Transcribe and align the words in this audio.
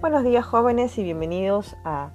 Buenos 0.00 0.22
días 0.22 0.46
jóvenes 0.46 0.96
y 0.96 1.02
bienvenidos 1.02 1.76
a 1.84 2.12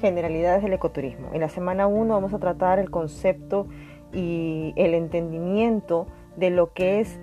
Generalidades 0.00 0.62
del 0.62 0.72
Ecoturismo. 0.72 1.28
En 1.34 1.42
la 1.42 1.50
semana 1.50 1.86
1 1.86 2.14
vamos 2.14 2.32
a 2.32 2.38
tratar 2.38 2.78
el 2.78 2.90
concepto 2.90 3.66
y 4.14 4.72
el 4.76 4.94
entendimiento 4.94 6.06
de 6.38 6.48
lo 6.48 6.72
que 6.72 7.00
es 7.00 7.20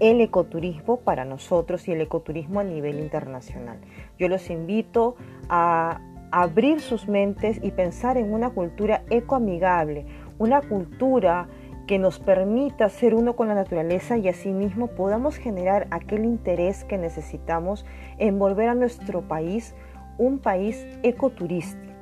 el 0.00 0.20
ecoturismo 0.20 0.96
para 0.98 1.24
nosotros 1.24 1.86
y 1.86 1.92
el 1.92 2.00
ecoturismo 2.00 2.58
a 2.58 2.64
nivel 2.64 2.98
internacional. 2.98 3.78
Yo 4.18 4.28
los 4.28 4.50
invito 4.50 5.14
a 5.48 6.00
abrir 6.32 6.80
sus 6.80 7.06
mentes 7.06 7.60
y 7.62 7.70
pensar 7.70 8.16
en 8.16 8.34
una 8.34 8.50
cultura 8.50 9.04
ecoamigable, 9.08 10.04
una 10.38 10.60
cultura 10.60 11.46
que 11.86 11.98
nos 11.98 12.18
permita 12.18 12.88
ser 12.88 13.14
uno 13.14 13.36
con 13.36 13.48
la 13.48 13.54
naturaleza 13.54 14.16
y 14.16 14.28
asimismo 14.28 14.88
podamos 14.88 15.36
generar 15.36 15.86
aquel 15.90 16.24
interés 16.24 16.84
que 16.84 16.98
necesitamos 16.98 17.84
en 18.18 18.38
volver 18.38 18.68
a 18.68 18.74
nuestro 18.74 19.22
país 19.22 19.74
un 20.16 20.38
país 20.38 20.86
ecoturístico, 21.02 21.92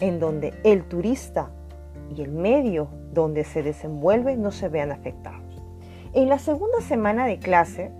en 0.00 0.20
donde 0.20 0.52
el 0.64 0.84
turista 0.84 1.50
y 2.14 2.22
el 2.22 2.32
medio 2.32 2.88
donde 3.12 3.44
se 3.44 3.62
desenvuelve 3.62 4.36
no 4.36 4.50
se 4.50 4.68
vean 4.68 4.92
afectados. 4.92 5.62
En 6.12 6.28
la 6.28 6.38
segunda 6.38 6.80
semana 6.80 7.26
de 7.26 7.38
clase, 7.38 7.92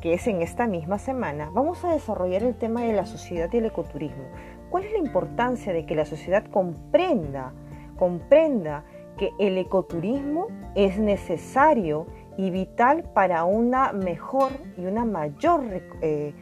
que 0.00 0.14
es 0.14 0.26
en 0.26 0.42
esta 0.42 0.66
misma 0.66 0.98
semana, 0.98 1.50
vamos 1.52 1.84
a 1.84 1.92
desarrollar 1.92 2.42
el 2.42 2.54
tema 2.54 2.82
de 2.82 2.92
la 2.92 3.06
sociedad 3.06 3.48
y 3.52 3.58
el 3.58 3.66
ecoturismo. 3.66 4.24
¿Cuál 4.70 4.84
es 4.84 4.92
la 4.92 4.98
importancia 4.98 5.72
de 5.72 5.86
que 5.86 5.94
la 5.94 6.04
sociedad 6.04 6.44
comprenda, 6.44 7.52
comprenda 7.96 8.84
que 9.18 9.32
el 9.38 9.58
ecoturismo 9.58 10.48
es 10.74 10.98
necesario 10.98 12.06
y 12.36 12.50
vital 12.50 13.04
para 13.14 13.44
una 13.44 13.92
mejor 13.92 14.50
y 14.76 14.86
una 14.86 15.04
mayor 15.04 15.62
eh, 16.00 16.34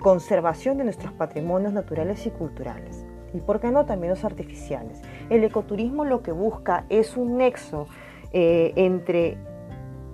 conservación 0.00 0.78
de 0.78 0.84
nuestros 0.84 1.12
patrimonios 1.12 1.72
naturales 1.72 2.26
y 2.26 2.30
culturales. 2.30 3.06
Y 3.32 3.40
por 3.40 3.60
qué 3.60 3.70
no 3.70 3.84
también 3.84 4.10
los 4.10 4.24
artificiales. 4.24 5.02
El 5.28 5.44
ecoturismo 5.44 6.04
lo 6.04 6.22
que 6.22 6.32
busca 6.32 6.84
es 6.88 7.16
un 7.16 7.36
nexo 7.36 7.86
eh, 8.32 8.72
entre 8.76 9.36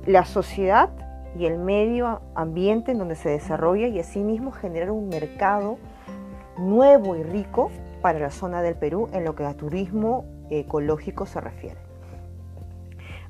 la 0.06 0.24
sociedad 0.24 0.90
y 1.38 1.46
el 1.46 1.58
medio 1.58 2.22
ambiente 2.34 2.92
en 2.92 2.98
donde 2.98 3.14
se 3.14 3.28
desarrolla 3.28 3.86
y 3.88 4.00
asimismo 4.00 4.52
generar 4.52 4.90
un 4.90 5.08
mercado 5.08 5.78
nuevo 6.58 7.14
y 7.16 7.22
rico 7.22 7.70
para 8.02 8.18
la 8.18 8.30
zona 8.30 8.62
del 8.62 8.74
Perú 8.74 9.08
en 9.12 9.24
lo 9.24 9.34
que 9.34 9.44
a 9.44 9.54
turismo 9.54 10.24
ecológico 10.50 11.26
se 11.26 11.40
refiere. 11.40 11.89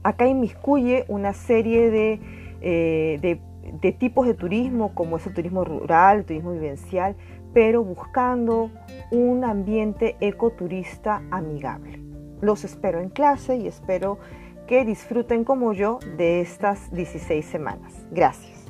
Acá 0.03 0.27
inmiscuye 0.27 1.05
una 1.09 1.33
serie 1.33 2.21
eh, 2.61 3.19
de, 3.21 3.41
de, 3.81 3.93
tipos 3.93 4.27
de 4.27 4.35
turismo, 4.35 4.95
como 4.95 5.17
es 5.17 5.27
el 5.27 5.35
turismo 5.35 5.65
rural, 5.65 6.19
el 6.19 6.25
turismo 6.25 6.53
vivencial, 6.53 7.17
pero 7.53 7.85
buscando 7.85 8.71
un 9.11 9.45
ambiente 9.45 10.17
ecoturista 10.21 11.23
amigable. 11.31 12.01
Los 12.41 12.65
espero 12.65 13.01
en 13.01 13.11
clase 13.11 13.57
y 13.57 13.67
espero 13.67 14.19
que 14.67 14.85
disfruten 14.85 15.45
como 15.45 15.73
yo 15.73 15.99
de 16.17 16.41
estas 16.41 16.91
16 16.93 17.45
semanas. 17.45 18.07
Gracias. 18.13 18.70